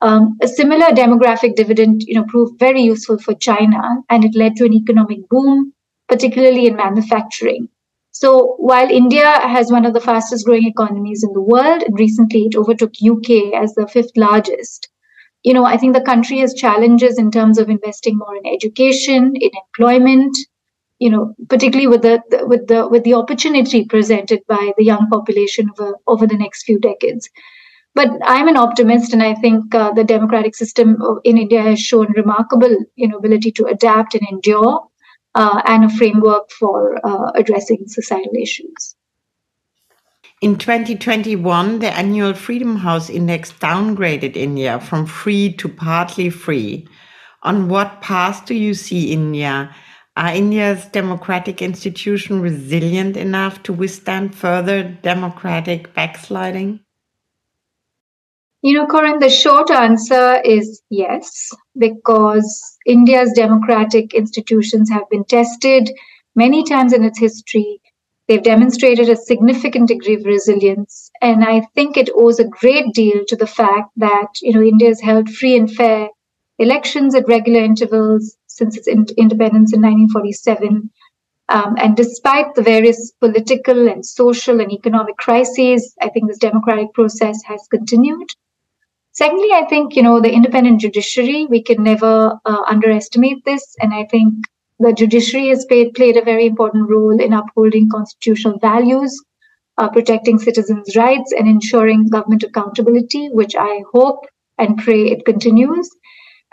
Um, 0.01 0.37
a 0.41 0.47
similar 0.47 0.87
demographic 0.87 1.55
dividend, 1.55 2.03
you 2.03 2.15
know, 2.15 2.25
proved 2.27 2.57
very 2.57 2.81
useful 2.81 3.19
for 3.19 3.33
China, 3.33 3.81
and 4.09 4.23
it 4.23 4.35
led 4.35 4.55
to 4.57 4.65
an 4.65 4.73
economic 4.73 5.27
boom, 5.29 5.73
particularly 6.09 6.65
in 6.65 6.75
manufacturing. 6.75 7.69
So 8.11 8.55
while 8.57 8.89
India 8.89 9.39
has 9.47 9.71
one 9.71 9.85
of 9.85 9.93
the 9.93 10.01
fastest 10.01 10.45
growing 10.45 10.65
economies 10.65 11.23
in 11.23 11.31
the 11.33 11.41
world, 11.41 11.83
and 11.83 11.97
recently 11.97 12.47
it 12.47 12.55
overtook 12.55 12.91
UK 13.01 13.53
as 13.53 13.73
the 13.75 13.87
fifth 13.87 14.17
largest, 14.17 14.89
you 15.43 15.53
know, 15.53 15.63
I 15.63 15.77
think 15.77 15.93
the 15.93 16.01
country 16.01 16.39
has 16.39 16.53
challenges 16.53 17.17
in 17.17 17.31
terms 17.31 17.57
of 17.57 17.69
investing 17.69 18.17
more 18.17 18.35
in 18.35 18.53
education, 18.53 19.35
in 19.35 19.51
employment, 19.63 20.35
you 20.99 21.09
know, 21.09 21.33
particularly 21.47 21.87
with 21.87 22.01
the, 22.01 22.21
the 22.29 22.45
with 22.45 22.67
the 22.67 22.87
with 22.89 23.03
the 23.05 23.13
opportunity 23.13 23.85
presented 23.85 24.41
by 24.47 24.73
the 24.77 24.83
young 24.83 25.07
population 25.09 25.69
over 25.79 25.95
over 26.07 26.27
the 26.27 26.37
next 26.37 26.63
few 26.63 26.77
decades. 26.79 27.29
But 27.95 28.09
I'm 28.23 28.47
an 28.47 28.57
optimist, 28.57 29.13
and 29.13 29.23
I 29.23 29.33
think 29.35 29.73
uh, 29.73 29.93
the 29.93 30.03
democratic 30.03 30.55
system 30.55 30.97
in 31.23 31.37
India 31.37 31.61
has 31.61 31.79
shown 31.79 32.11
remarkable, 32.15 32.77
you 32.95 33.07
know, 33.07 33.17
ability 33.17 33.51
to 33.53 33.65
adapt 33.65 34.13
and 34.15 34.27
endure, 34.29 34.88
uh, 35.35 35.61
and 35.65 35.85
a 35.85 35.89
framework 35.89 36.49
for 36.51 36.99
uh, 37.05 37.31
addressing 37.35 37.87
societal 37.87 38.35
issues. 38.35 38.95
In 40.41 40.57
2021, 40.57 41.79
the 41.79 41.91
annual 41.91 42.33
Freedom 42.33 42.77
House 42.77 43.09
Index 43.09 43.51
downgraded 43.51 44.37
India 44.37 44.79
from 44.79 45.05
free 45.05 45.51
to 45.53 45.67
partly 45.67 46.29
free. 46.29 46.87
On 47.43 47.67
what 47.67 48.01
path 48.01 48.45
do 48.45 48.53
you 48.55 48.73
see 48.73 49.11
India? 49.11 49.75
Are 50.15 50.33
India's 50.33 50.85
democratic 50.85 51.61
institutions 51.61 52.41
resilient 52.41 53.17
enough 53.17 53.63
to 53.63 53.73
withstand 53.73 54.35
further 54.35 54.83
democratic 54.83 55.93
backsliding? 55.93 56.81
You 58.61 58.73
know, 58.73 58.87
Corinne, 58.87 59.19
the 59.19 59.29
short 59.29 59.71
answer 59.71 60.41
is 60.43 60.81
yes, 60.89 61.49
because 61.77 62.77
India's 62.89 63.31
democratic 63.33 64.13
institutions 64.13 64.89
have 64.89 65.09
been 65.09 65.23
tested 65.23 65.89
many 66.35 66.63
times 66.63 66.93
in 66.93 67.03
its 67.03 67.19
history 67.19 67.79
They've 68.29 68.43
demonstrated 68.43 69.09
a 69.09 69.15
significant 69.15 69.87
degree 69.87 70.13
of 70.13 70.23
resilience. 70.23 71.09
And 71.19 71.43
I 71.43 71.61
think 71.73 71.97
it 71.97 72.11
owes 72.13 72.37
a 72.37 72.47
great 72.47 72.93
deal 72.93 73.23
to 73.27 73.35
the 73.35 73.47
fact 73.47 73.89
that, 73.97 74.27
you 74.43 74.53
know, 74.53 74.61
India 74.61 74.89
has 74.89 75.01
held 75.01 75.27
free 75.29 75.57
and 75.57 75.69
fair 75.69 76.09
elections 76.59 77.15
at 77.15 77.27
regular 77.27 77.61
intervals 77.61 78.37
since 78.45 78.77
its 78.77 78.87
in- 78.87 79.07
independence 79.17 79.73
in 79.73 79.81
1947. 79.81 80.91
Um, 81.49 81.75
and 81.79 81.97
despite 81.97 82.53
the 82.53 82.61
various 82.61 83.11
political 83.19 83.89
and 83.89 84.05
social 84.05 84.61
and 84.61 84.71
economic 84.71 85.17
crises, 85.17 85.95
I 85.99 86.09
think 86.09 86.27
this 86.27 86.37
democratic 86.37 86.93
process 86.93 87.41
has 87.45 87.67
continued. 87.71 88.29
Secondly, 89.11 89.49
I 89.53 89.65
think, 89.65 89.95
you 89.95 90.03
know, 90.03 90.21
the 90.21 90.31
independent 90.31 90.81
judiciary, 90.81 91.45
we 91.49 91.63
can 91.63 91.83
never 91.83 92.39
uh, 92.45 92.61
underestimate 92.67 93.43
this. 93.43 93.75
And 93.79 93.93
I 93.93 94.05
think 94.05 94.33
the 94.79 94.93
judiciary 94.93 95.49
has 95.49 95.65
played, 95.65 95.93
played 95.93 96.15
a 96.15 96.23
very 96.23 96.45
important 96.45 96.89
role 96.89 97.19
in 97.19 97.33
upholding 97.33 97.89
constitutional 97.89 98.59
values, 98.59 99.21
uh, 99.77 99.89
protecting 99.89 100.39
citizens' 100.39 100.95
rights, 100.95 101.33
and 101.33 101.47
ensuring 101.47 102.07
government 102.07 102.43
accountability, 102.43 103.27
which 103.29 103.55
I 103.55 103.83
hope 103.93 104.25
and 104.57 104.77
pray 104.77 105.07
it 105.07 105.25
continues. 105.25 105.89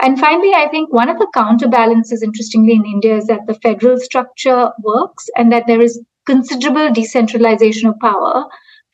And 0.00 0.18
finally, 0.18 0.52
I 0.54 0.68
think 0.68 0.92
one 0.92 1.08
of 1.08 1.18
the 1.18 1.30
counterbalances, 1.32 2.22
interestingly, 2.22 2.74
in 2.74 2.84
India 2.84 3.16
is 3.16 3.26
that 3.26 3.46
the 3.46 3.54
federal 3.54 3.98
structure 3.98 4.70
works 4.82 5.26
and 5.36 5.52
that 5.52 5.66
there 5.66 5.80
is 5.80 6.02
considerable 6.26 6.92
decentralization 6.92 7.88
of 7.88 7.98
power 8.00 8.44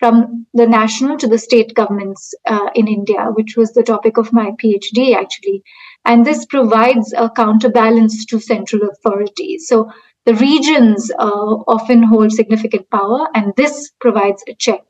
from 0.03 0.45
the 0.53 0.67
national 0.67 1.17
to 1.17 1.29
the 1.29 1.39
state 1.39 1.75
governments 1.75 2.35
uh, 2.49 2.71
in 2.75 2.89
India, 2.89 3.27
which 3.37 3.57
was 3.57 3.73
the 3.73 3.85
topic 3.85 4.17
of 4.17 4.33
my 4.33 4.51
PhD 4.61 5.15
actually. 5.15 5.63
And 6.05 6.27
this 6.27 6.45
provides 6.45 7.15
a 7.17 7.31
counterbalance 7.31 8.25
to 8.27 8.41
central 8.41 8.83
authority. 8.89 9.59
So 9.59 9.93
the 10.25 10.35
regions 10.35 11.13
uh, 11.21 11.53
often 11.77 12.03
hold 12.03 12.33
significant 12.33 12.91
power, 12.91 13.29
and 13.33 13.53
this 13.57 13.93
provides 14.01 14.43
a 14.49 14.55
check 14.55 14.83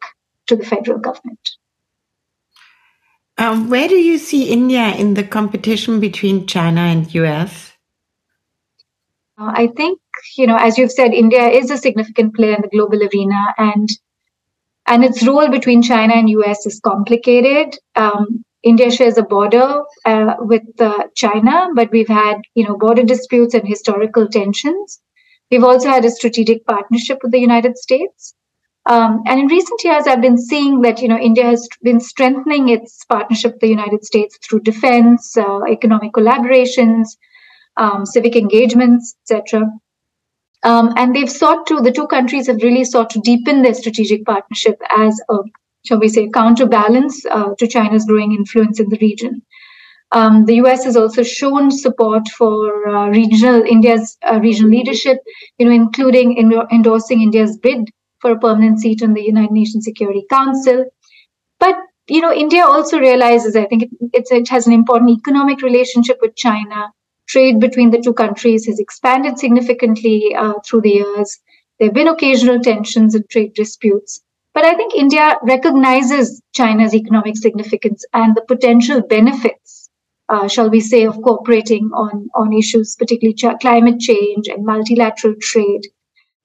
to 0.47 0.57
the 0.57 0.65
federal 0.65 0.99
government. 0.99 1.51
Um, 3.37 3.69
where 3.69 3.89
do 3.89 3.97
you 3.97 4.17
see 4.17 4.49
India 4.49 4.95
in 4.95 5.13
the 5.13 5.25
competition 5.25 6.01
between 6.01 6.47
China 6.47 6.81
and 6.81 7.15
US? 7.15 7.75
Uh, 9.39 9.53
I 9.55 9.67
think, 9.77 10.01
you 10.39 10.47
know, 10.47 10.57
as 10.57 10.79
you've 10.79 10.93
said, 10.93 11.13
India 11.13 11.49
is 11.49 11.71
a 11.71 11.77
significant 11.77 12.35
player 12.35 12.55
in 12.55 12.63
the 12.63 12.69
global 12.69 13.03
arena, 13.03 13.43
and 13.59 13.91
and 14.87 15.05
its 15.05 15.27
role 15.27 15.49
between 15.49 15.83
China 15.83 16.15
and 16.15 16.29
US 16.31 16.67
is 16.67 16.81
complicated. 16.81 17.79
Um, 17.95 18.45
India 18.63 18.91
shares 18.91 19.19
a 19.19 19.23
border 19.23 19.83
uh, 20.05 20.35
with 20.39 20.63
uh, 20.79 21.09
China, 21.15 21.69
but 21.75 21.91
we've 21.91 22.09
had 22.09 22.37
you 22.55 22.65
know 22.65 22.77
border 22.77 23.03
disputes 23.03 23.55
and 23.55 23.67
historical 23.67 24.29
tensions. 24.29 25.01
We've 25.51 25.65
also 25.65 25.89
had 25.89 26.05
a 26.05 26.11
strategic 26.11 26.65
partnership 26.67 27.19
with 27.23 27.33
the 27.33 27.41
United 27.41 27.77
States. 27.77 28.35
Um, 28.87 29.23
and 29.27 29.39
in 29.39 29.47
recent 29.47 29.85
years, 29.85 30.07
I've 30.07 30.21
been 30.21 30.39
seeing 30.39 30.81
that 30.83 31.01
you 31.01 31.09
know 31.09 31.19
India 31.19 31.45
has 31.45 31.69
been 31.83 32.01
strengthening 32.01 32.69
its 32.69 33.05
partnership 33.05 33.53
with 33.53 33.61
the 33.61 33.69
United 33.69 34.05
States 34.05 34.39
through 34.43 34.61
defense, 34.61 35.37
uh, 35.37 35.65
economic 35.69 36.13
collaborations, 36.13 37.07
um, 37.77 38.07
civic 38.07 38.37
engagements, 38.37 39.15
etc. 39.23 39.71
Um, 40.65 40.93
and 40.97 41.15
they've 41.15 41.31
sought 41.31 41.67
to, 41.67 41.81
the 41.81 41.91
two 41.93 42.07
countries 42.07 42.47
have 42.47 42.63
really 42.63 42.85
sought 42.85 43.11
to 43.11 43.21
deepen 43.21 43.63
their 43.63 43.75
strategic 43.75 44.25
partnership 44.25 44.81
as 44.97 45.21
a, 45.29 45.39
shall 45.85 45.99
we 45.99 46.09
say, 46.09 46.29
counterbalance 46.31 47.25
uh, 47.27 47.55
to 47.59 47.67
China's 47.67 48.05
growing 48.05 48.33
influence 48.33 48.79
in 48.79 48.89
the 48.89 48.99
region. 49.01 49.43
Um, 50.13 50.45
the 50.45 50.57
US 50.57 50.85
has 50.85 50.97
also 50.97 51.23
shown 51.23 51.71
support 51.71 52.29
for 52.29 52.89
uh, 52.89 53.09
regional 53.09 53.63
India's 53.63 54.17
uh, 54.31 54.39
regional 54.41 54.71
leadership, 54.71 55.19
you 55.59 55.67
know, 55.67 55.73
including 55.73 56.37
in, 56.37 56.53
endorsing 56.71 57.23
India's 57.23 57.57
bid 57.57 57.89
for 58.21 58.33
a 58.33 58.39
permanent 58.39 58.79
seat 58.79 59.03
on 59.03 59.15
the 59.15 59.23
United 59.23 59.53
Nations 59.53 59.85
Security 59.85 60.25
Council. 60.31 60.85
But 61.59 61.77
you 62.09 62.21
know, 62.21 62.33
India 62.33 62.65
also 62.65 62.99
realizes, 62.99 63.57
I 63.57 63.65
think, 63.65 63.85
it, 63.85 64.27
it 64.31 64.49
has 64.49 64.67
an 64.67 64.73
important 64.73 65.11
economic 65.11 65.63
relationship 65.63 66.19
with 66.21 66.37
China 66.37 66.93
trade 67.33 67.59
between 67.61 67.91
the 67.91 68.01
two 68.01 68.13
countries 68.13 68.67
has 68.67 68.79
expanded 68.79 69.39
significantly 69.39 70.35
uh, 70.39 70.55
through 70.65 70.83
the 70.83 70.91
years. 70.91 71.39
There 71.79 71.89
have 71.89 71.95
been 71.95 72.09
occasional 72.09 72.61
tensions 72.61 73.15
and 73.15 73.29
trade 73.31 73.55
disputes. 73.55 74.21
But 74.55 74.67
I 74.67 74.75
think 74.75 74.95
India 74.95 75.37
recognizes 75.43 76.43
China's 76.55 76.95
economic 76.95 77.37
significance 77.39 78.05
and 78.13 78.37
the 78.37 78.43
potential 78.43 79.01
benefits, 79.01 79.89
uh, 80.29 80.47
shall 80.47 80.69
we 80.69 80.81
say, 80.81 81.05
of 81.07 81.23
cooperating 81.23 81.91
on, 81.95 82.29
on 82.35 82.53
issues, 82.53 82.95
particularly 82.99 83.35
ch- 83.35 83.61
climate 83.61 83.99
change 83.99 84.49
and 84.49 84.67
multilateral 84.67 85.35
trade. 85.41 85.81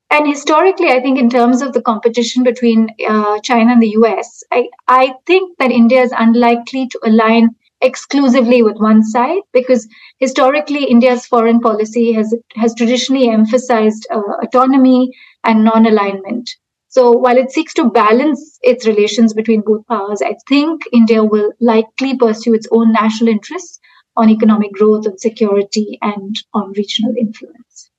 And 0.09 0.27
historically, 0.27 0.89
I 0.89 1.01
think 1.01 1.19
in 1.19 1.29
terms 1.29 1.61
of 1.61 1.73
the 1.73 1.81
competition 1.81 2.43
between 2.43 2.89
uh, 3.07 3.39
China 3.41 3.73
and 3.73 3.81
the 3.81 3.95
US, 4.01 4.43
I, 4.51 4.69
I 4.87 5.13
think 5.25 5.57
that 5.59 5.71
India 5.71 6.01
is 6.01 6.13
unlikely 6.17 6.87
to 6.87 6.99
align 7.05 7.55
exclusively 7.81 8.63
with 8.63 8.77
one 8.77 9.03
side 9.03 9.41
because 9.53 9.87
historically 10.19 10.83
india's 10.85 11.25
foreign 11.25 11.59
policy 11.59 12.11
has 12.11 12.35
has 12.55 12.73
traditionally 12.75 13.29
emphasized 13.29 14.07
uh, 14.11 14.21
autonomy 14.43 15.11
and 15.43 15.63
non-alignment 15.63 16.49
so 16.87 17.11
while 17.11 17.37
it 17.37 17.51
seeks 17.51 17.73
to 17.73 17.89
balance 17.91 18.57
its 18.61 18.87
relations 18.87 19.33
between 19.33 19.61
both 19.61 19.85
powers 19.87 20.21
i 20.21 20.35
think 20.49 20.81
india 20.91 21.23
will 21.23 21.51
likely 21.59 22.17
pursue 22.17 22.53
its 22.53 22.67
own 22.71 22.91
national 22.91 23.27
interests 23.27 23.79
on 24.15 24.29
economic 24.29 24.71
growth 24.73 25.05
and 25.05 25.19
security 25.19 25.99
and 26.01 26.43
on 26.53 26.73
regional 26.73 27.13
influence 27.17 27.91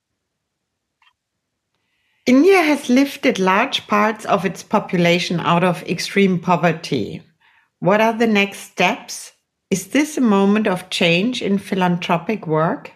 India 2.29 2.61
has 2.61 2.89
lifted 2.89 3.39
large 3.39 3.87
parts 3.87 4.23
of 4.25 4.45
its 4.45 4.61
population 4.61 5.39
out 5.39 5.63
of 5.63 5.81
extreme 5.89 6.37
poverty. 6.37 7.23
What 7.79 8.01
are 8.01 8.13
the 8.13 8.27
next 8.27 8.59
steps? 8.59 9.31
Is 9.69 9.89
this 9.89 10.17
a 10.17 10.21
moment 10.21 10.65
of 10.67 10.89
change 10.89 11.43
in 11.43 11.59
philanthropic 11.59 12.47
work? 12.47 12.91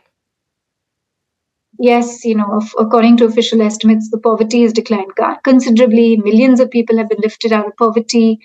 Yes, 1.79 2.25
you 2.25 2.35
know, 2.35 2.61
according 2.79 3.17
to 3.17 3.25
official 3.25 3.61
estimates, 3.61 4.09
the 4.09 4.19
poverty 4.19 4.63
has 4.63 4.73
declined 4.73 5.11
considerably. 5.43 6.17
Millions 6.17 6.59
of 6.59 6.71
people 6.71 6.97
have 6.97 7.09
been 7.09 7.21
lifted 7.21 7.51
out 7.51 7.67
of 7.67 7.77
poverty. 7.77 8.39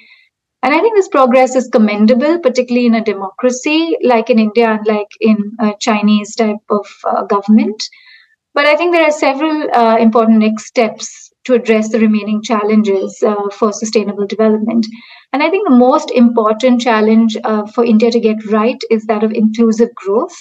And 0.63 0.75
I 0.75 0.81
think 0.81 0.97
this 0.97 1.09
progress 1.09 1.55
is 1.55 1.69
commendable, 1.69 2.39
particularly 2.41 2.87
in 2.87 2.95
a 2.95 3.05
democracy 3.05 3.97
like 4.03 4.29
in 4.29 4.39
India, 4.39 4.73
and 4.73 4.87
like 4.87 5.09
in 5.21 5.53
a 5.61 5.73
Chinese 5.79 6.35
type 6.35 6.57
of 6.69 6.87
uh, 7.07 7.25
government. 7.25 7.83
But 8.55 8.67
I 8.67 8.77
think 8.77 8.93
there 8.93 9.07
are 9.07 9.13
several 9.13 9.75
uh, 9.75 9.97
important 9.99 10.39
next 10.39 10.67
steps 10.67 11.28
to 11.49 11.55
address 11.55 11.91
the 11.91 11.99
remaining 11.99 12.43
challenges 12.43 13.23
uh, 13.27 13.49
for 13.51 13.73
sustainable 13.73 14.27
development. 14.27 14.87
And 15.33 15.43
I 15.43 15.49
think 15.49 15.67
the 15.67 15.75
most 15.75 16.11
important 16.11 16.83
challenge 16.83 17.37
uh, 17.43 17.67
for 17.67 17.85
India 17.85 18.11
to 18.11 18.21
get 18.21 18.45
right 18.47 18.81
is 18.91 19.07
that 19.07 19.25
of 19.25 19.33
inclusive 19.33 19.95
growth. 19.95 20.37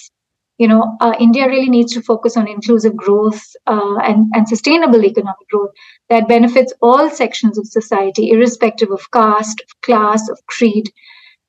You 0.57 0.67
know, 0.67 0.97
uh, 0.99 1.13
India 1.19 1.47
really 1.47 1.69
needs 1.69 1.93
to 1.93 2.01
focus 2.01 2.35
on 2.35 2.47
inclusive 2.47 2.95
growth 2.95 3.41
uh, 3.67 3.95
and, 4.03 4.29
and 4.33 4.49
sustainable 4.49 5.05
economic 5.05 5.47
growth 5.49 5.71
that 6.09 6.27
benefits 6.27 6.73
all 6.81 7.09
sections 7.09 7.57
of 7.57 7.67
society, 7.67 8.31
irrespective 8.31 8.91
of 8.91 9.09
caste, 9.11 9.61
of 9.61 9.81
class, 9.81 10.27
of 10.29 10.39
creed. 10.47 10.91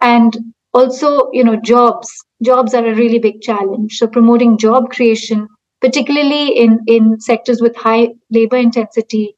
And 0.01 0.37
also, 0.73 1.31
you 1.33 1.43
know, 1.43 1.57
jobs. 1.57 2.09
Jobs 2.45 2.75
are 2.75 2.87
a 2.87 2.95
really 2.95 3.19
big 3.19 3.41
challenge. 3.41 3.97
So 3.97 4.07
promoting 4.07 4.59
job 4.59 4.91
creation 4.91 5.49
particularly 5.81 6.59
in, 6.59 6.81
in 6.87 7.21
sectors 7.21 7.61
with 7.61 7.77
high 7.77 8.09
labor 8.31 8.57
intensity, 8.57 9.37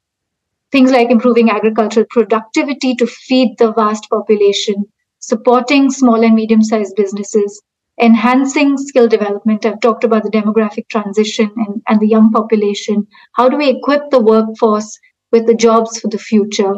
things 0.72 0.90
like 0.90 1.10
improving 1.10 1.50
agricultural 1.50 2.06
productivity 2.10 2.94
to 2.96 3.06
feed 3.06 3.56
the 3.58 3.72
vast 3.72 4.08
population, 4.10 4.84
supporting 5.18 5.90
small 5.90 6.22
and 6.24 6.34
medium 6.34 6.62
sized 6.62 6.94
businesses, 6.96 7.62
enhancing 8.00 8.76
skill 8.78 9.08
development. 9.08 9.66
I've 9.66 9.80
talked 9.80 10.04
about 10.04 10.22
the 10.22 10.30
demographic 10.30 10.88
transition 10.88 11.50
and, 11.56 11.82
and 11.88 12.00
the 12.00 12.08
young 12.08 12.30
population. 12.32 13.06
How 13.34 13.48
do 13.48 13.56
we 13.56 13.68
equip 13.68 14.10
the 14.10 14.20
workforce 14.20 14.98
with 15.32 15.46
the 15.46 15.54
jobs 15.54 16.00
for 16.00 16.08
the 16.08 16.18
future? 16.18 16.74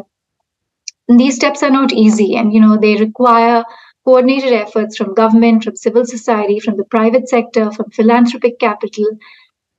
And 1.08 1.18
these 1.20 1.36
steps 1.36 1.62
are 1.62 1.70
not 1.70 1.92
easy 1.92 2.36
and 2.36 2.52
you 2.52 2.60
know 2.60 2.78
they 2.78 2.96
require 2.96 3.64
coordinated 4.04 4.52
efforts 4.52 4.96
from 4.96 5.14
government, 5.14 5.62
from 5.64 5.76
civil 5.76 6.04
society, 6.04 6.58
from 6.58 6.76
the 6.76 6.84
private 6.84 7.28
sector, 7.28 7.70
from 7.70 7.90
philanthropic 7.90 8.58
capital, 8.58 9.06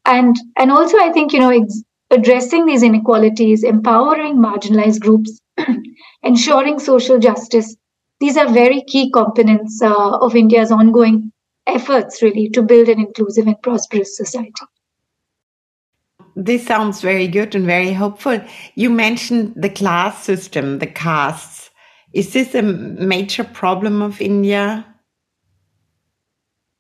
and 0.05 0.36
and 0.58 0.72
also 0.72 0.98
i 0.98 1.12
think 1.12 1.34
you 1.34 1.39
know 1.39 1.50
ex- 1.50 1.84
addressing 2.13 2.65
these 2.65 2.84
inequalities 2.84 3.63
empowering 3.63 4.38
marginalized 4.38 5.00
groups 5.00 5.39
ensuring 6.24 6.79
social 6.79 7.20
justice 7.20 7.75
these 8.20 8.38
are 8.38 8.50
very 8.53 8.84
key 8.84 9.10
components 9.12 9.82
uh, 9.82 10.17
of 10.27 10.36
india's 10.36 10.72
ongoing 10.72 11.32
efforts 11.67 12.22
really 12.22 12.50
to 12.50 12.62
build 12.62 12.89
an 12.89 13.00
inclusive 13.00 13.48
and 13.48 13.62
prosperous 13.62 14.15
society. 14.17 14.51
This 16.36 16.65
sounds 16.65 17.01
very 17.01 17.27
good 17.27 17.53
and 17.55 17.65
very 17.65 17.93
hopeful. 17.93 18.41
You 18.75 18.89
mentioned 18.89 19.53
the 19.55 19.70
class 19.70 20.24
system 20.24 20.79
the 20.79 20.88
castes. 20.88 21.70
Is 22.12 22.34
this 22.34 22.55
a 22.55 22.62
major 22.62 23.43
problem 23.43 24.01
of 24.01 24.22
india? 24.22 24.86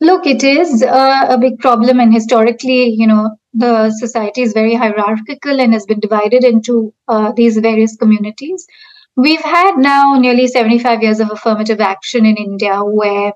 Look, 0.01 0.25
it 0.27 0.43
is 0.43 0.83
uh, 0.83 1.25
a 1.29 1.37
big 1.37 1.59
problem, 1.59 1.99
and 1.99 2.13
historically, 2.13 2.89
you 2.89 3.07
know, 3.07 3.37
the 3.53 3.91
society 3.91 4.41
is 4.41 4.53
very 4.53 4.75
hierarchical 4.75 5.59
and 5.59 5.73
has 5.73 5.85
been 5.85 5.99
divided 5.99 6.43
into 6.43 6.93
uh, 7.07 7.31
these 7.33 7.57
various 7.57 7.95
communities. 7.95 8.65
We've 9.15 9.41
had 9.41 9.77
now 9.77 10.15
nearly 10.15 10.47
75 10.47 11.03
years 11.03 11.19
of 11.19 11.31
affirmative 11.31 11.79
action 11.79 12.25
in 12.25 12.35
India 12.35 12.79
where 12.83 13.33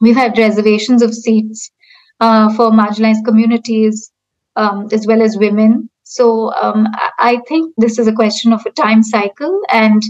we've 0.00 0.16
had 0.16 0.36
reservations 0.36 1.02
of 1.02 1.14
seats 1.14 1.70
uh, 2.18 2.52
for 2.54 2.70
marginalized 2.70 3.24
communities 3.24 4.10
um, 4.56 4.88
as 4.90 5.06
well 5.06 5.22
as 5.22 5.36
women. 5.36 5.88
So 6.02 6.52
um, 6.54 6.88
I 7.18 7.40
think 7.46 7.72
this 7.76 7.98
is 7.98 8.08
a 8.08 8.12
question 8.12 8.52
of 8.52 8.66
a 8.66 8.72
time 8.72 9.04
cycle, 9.04 9.60
and 9.68 10.02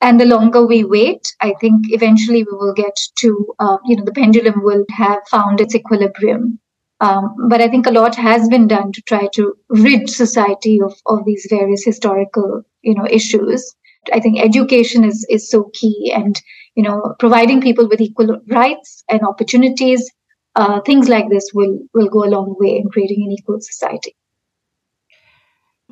and 0.00 0.20
the 0.20 0.26
longer 0.26 0.66
we 0.66 0.84
wait 0.84 1.34
i 1.40 1.54
think 1.60 1.86
eventually 1.90 2.42
we 2.42 2.52
will 2.52 2.74
get 2.74 2.96
to 3.16 3.54
uh, 3.60 3.78
you 3.86 3.96
know 3.96 4.04
the 4.04 4.12
pendulum 4.12 4.62
will 4.62 4.84
have 4.90 5.20
found 5.30 5.60
its 5.60 5.74
equilibrium 5.74 6.58
um, 7.06 7.34
but 7.48 7.60
i 7.60 7.68
think 7.68 7.86
a 7.86 7.96
lot 7.98 8.14
has 8.14 8.48
been 8.48 8.66
done 8.72 8.92
to 8.92 9.02
try 9.02 9.26
to 9.34 9.52
rid 9.68 10.08
society 10.08 10.78
of, 10.80 10.94
of 11.06 11.24
these 11.26 11.46
various 11.50 11.84
historical 11.84 12.62
you 12.82 12.94
know 12.94 13.06
issues 13.18 13.74
i 14.12 14.20
think 14.20 14.40
education 14.40 15.04
is 15.04 15.26
is 15.28 15.50
so 15.50 15.62
key 15.80 16.12
and 16.14 16.40
you 16.74 16.82
know 16.82 17.14
providing 17.18 17.60
people 17.60 17.88
with 17.88 18.00
equal 18.00 18.40
rights 18.48 19.04
and 19.08 19.22
opportunities 19.22 20.10
uh, 20.54 20.80
things 20.82 21.08
like 21.08 21.28
this 21.28 21.50
will 21.54 21.78
will 21.94 22.08
go 22.08 22.24
a 22.24 22.32
long 22.36 22.54
way 22.58 22.76
in 22.76 22.90
creating 22.96 23.24
an 23.26 23.32
equal 23.32 23.60
society 23.60 24.14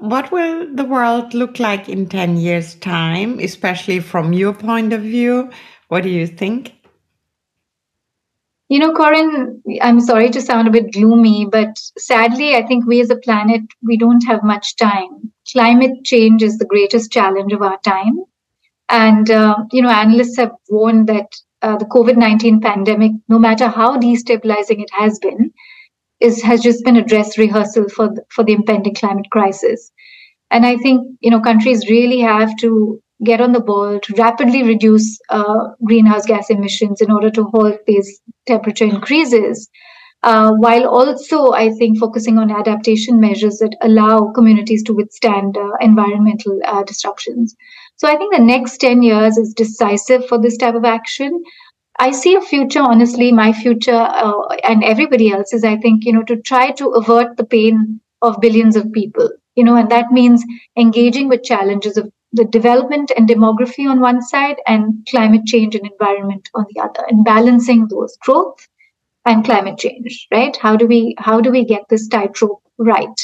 what 0.00 0.32
will 0.32 0.74
the 0.74 0.84
world 0.84 1.34
look 1.34 1.58
like 1.58 1.86
in 1.86 2.08
10 2.08 2.38
years' 2.38 2.74
time, 2.76 3.38
especially 3.38 4.00
from 4.00 4.32
your 4.32 4.54
point 4.54 4.94
of 4.94 5.02
view? 5.02 5.50
What 5.88 6.04
do 6.04 6.08
you 6.08 6.26
think? 6.26 6.72
You 8.70 8.78
know, 8.78 8.94
Corinne, 8.94 9.62
I'm 9.82 10.00
sorry 10.00 10.30
to 10.30 10.40
sound 10.40 10.68
a 10.68 10.70
bit 10.70 10.92
gloomy, 10.92 11.44
but 11.44 11.76
sadly, 11.98 12.54
I 12.54 12.64
think 12.64 12.86
we 12.86 13.00
as 13.00 13.10
a 13.10 13.16
planet, 13.16 13.62
we 13.82 13.96
don't 13.96 14.24
have 14.28 14.44
much 14.44 14.76
time. 14.76 15.32
Climate 15.52 16.04
change 16.04 16.40
is 16.44 16.56
the 16.56 16.66
greatest 16.66 17.10
challenge 17.10 17.52
of 17.52 17.62
our 17.62 17.78
time. 17.80 18.20
And, 18.88 19.28
uh, 19.28 19.56
you 19.72 19.82
know, 19.82 19.90
analysts 19.90 20.36
have 20.36 20.52
warned 20.68 21.08
that 21.08 21.26
uh, 21.62 21.78
the 21.78 21.84
COVID 21.84 22.16
19 22.16 22.60
pandemic, 22.60 23.10
no 23.28 23.40
matter 23.40 23.66
how 23.66 23.98
destabilizing 23.98 24.80
it 24.80 24.90
has 24.92 25.18
been, 25.18 25.52
is 26.20 26.40
has 26.42 26.60
just 26.60 26.84
been 26.84 26.96
a 26.96 27.04
dress 27.04 27.36
rehearsal 27.36 27.88
for 27.88 28.08
the, 28.08 28.22
for 28.30 28.44
the 28.44 28.52
impending 28.52 28.94
climate 28.94 29.26
crisis. 29.32 29.90
And 30.50 30.64
I 30.64 30.76
think 30.76 31.16
you 31.20 31.30
know 31.30 31.40
countries 31.40 31.90
really 31.90 32.20
have 32.20 32.56
to 32.58 33.02
get 33.24 33.40
on 33.40 33.52
the 33.52 33.60
ball 33.60 34.00
to 34.00 34.14
rapidly 34.14 34.62
reduce 34.62 35.18
uh, 35.28 35.68
greenhouse 35.84 36.26
gas 36.26 36.50
emissions 36.50 37.00
in 37.00 37.10
order 37.10 37.30
to 37.30 37.44
halt 37.44 37.78
these 37.86 38.20
temperature 38.46 38.84
increases. 38.84 39.68
Uh, 40.22 40.52
while 40.52 40.86
also, 40.86 41.52
I 41.52 41.70
think, 41.70 41.98
focusing 41.98 42.36
on 42.36 42.50
adaptation 42.50 43.20
measures 43.20 43.56
that 43.58 43.74
allow 43.80 44.32
communities 44.32 44.82
to 44.84 44.94
withstand 44.94 45.56
uh, 45.56 45.70
environmental 45.80 46.60
uh, 46.66 46.82
disruptions. 46.82 47.56
So 47.96 48.06
I 48.06 48.16
think 48.16 48.34
the 48.34 48.42
next 48.42 48.78
10 48.78 49.02
years 49.02 49.38
is 49.38 49.54
decisive 49.54 50.26
for 50.26 50.38
this 50.38 50.58
type 50.58 50.74
of 50.74 50.84
action. 50.84 51.42
I 51.98 52.12
see 52.12 52.34
a 52.34 52.40
future, 52.40 52.80
honestly, 52.80 53.32
my 53.32 53.52
future 53.52 53.94
uh, 53.94 54.46
and 54.64 54.84
everybody 54.84 55.30
else's, 55.30 55.64
I 55.64 55.76
think, 55.76 56.04
you 56.04 56.12
know, 56.12 56.22
to 56.24 56.36
try 56.36 56.70
to 56.72 56.88
avert 56.90 57.36
the 57.36 57.44
pain 57.44 58.00
of 58.22 58.40
billions 58.40 58.76
of 58.76 58.92
people, 58.92 59.30
you 59.54 59.64
know, 59.64 59.76
and 59.76 59.90
that 59.90 60.10
means 60.10 60.44
engaging 60.76 61.28
with 61.28 61.42
challenges 61.42 61.96
of 61.96 62.10
the 62.32 62.44
development 62.44 63.10
and 63.16 63.28
demography 63.28 63.88
on 63.88 64.00
one 64.00 64.22
side 64.22 64.56
and 64.66 65.06
climate 65.10 65.44
change 65.46 65.74
and 65.74 65.86
environment 65.86 66.48
on 66.54 66.64
the 66.72 66.80
other 66.80 67.04
and 67.08 67.24
balancing 67.24 67.88
those 67.88 68.16
growth 68.22 68.68
and 69.24 69.44
climate 69.44 69.78
change, 69.78 70.26
right? 70.32 70.56
How 70.56 70.76
do 70.76 70.86
we, 70.86 71.14
how 71.18 71.40
do 71.40 71.50
we 71.50 71.64
get 71.64 71.82
this 71.88 72.08
tightrope 72.08 72.62
right? 72.80 73.20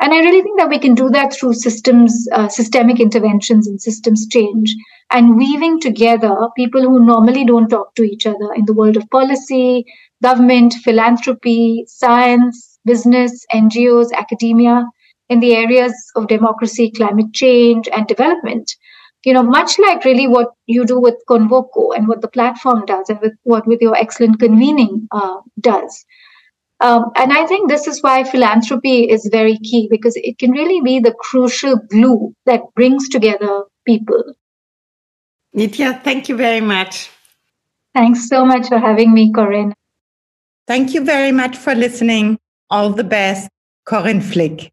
And 0.00 0.14
I 0.14 0.18
really 0.20 0.40
think 0.40 0.58
that 0.58 0.70
we 0.70 0.78
can 0.78 0.94
do 0.94 1.10
that 1.10 1.34
through 1.34 1.54
systems, 1.54 2.26
uh, 2.32 2.48
systemic 2.48 3.00
interventions 3.00 3.68
and 3.68 3.80
systems 3.80 4.26
change 4.28 4.74
and 5.10 5.36
weaving 5.36 5.80
together 5.80 6.34
people 6.56 6.80
who 6.80 7.04
normally 7.04 7.44
don't 7.44 7.68
talk 7.68 7.94
to 7.96 8.02
each 8.02 8.26
other 8.26 8.54
in 8.54 8.64
the 8.64 8.72
world 8.72 8.96
of 8.96 9.10
policy, 9.10 9.84
government, 10.22 10.72
philanthropy, 10.84 11.84
science, 11.86 12.78
business, 12.86 13.44
NGOs, 13.52 14.10
academia, 14.12 14.86
in 15.30 15.40
the 15.40 15.54
areas 15.54 15.94
of 16.14 16.26
democracy, 16.26 16.90
climate 16.90 17.32
change, 17.32 17.88
and 17.88 18.06
development. 18.06 18.76
You 19.24 19.32
know, 19.32 19.42
much 19.42 19.78
like 19.78 20.04
really 20.04 20.26
what 20.26 20.48
you 20.66 20.84
do 20.84 21.00
with 21.00 21.14
Convoco 21.28 21.96
and 21.96 22.06
what 22.08 22.20
the 22.20 22.28
platform 22.28 22.84
does, 22.84 23.08
and 23.08 23.20
with 23.20 23.32
what 23.44 23.66
with 23.66 23.80
your 23.80 23.96
excellent 23.96 24.38
convening 24.38 25.08
uh, 25.10 25.38
does. 25.58 26.04
Um, 26.80 27.06
and 27.16 27.32
I 27.32 27.46
think 27.46 27.68
this 27.68 27.86
is 27.86 28.02
why 28.02 28.24
philanthropy 28.24 29.10
is 29.10 29.28
very 29.30 29.58
key 29.58 29.88
because 29.90 30.16
it 30.16 30.38
can 30.38 30.50
really 30.50 30.82
be 30.82 30.98
the 30.98 31.14
crucial 31.18 31.76
glue 31.90 32.34
that 32.46 32.62
brings 32.74 33.08
together 33.08 33.64
people 33.86 34.22
Nitya, 35.54 36.02
thank 36.02 36.28
you 36.28 36.36
very 36.36 36.60
much. 36.60 37.10
Thanks 37.94 38.28
so 38.28 38.44
much 38.44 38.68
for 38.68 38.78
having 38.78 39.12
me, 39.12 39.32
Corinne. 39.32 39.74
Thank 40.66 40.94
you 40.94 41.04
very 41.04 41.32
much 41.32 41.56
for 41.56 41.74
listening. 41.74 42.38
All 42.70 42.90
the 42.90 43.02
best, 43.02 43.48
Corinne 43.84 44.20
Flick. 44.20 44.70